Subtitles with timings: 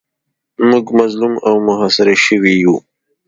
[0.69, 2.75] موږ مظلوم او محاصره شوي یو.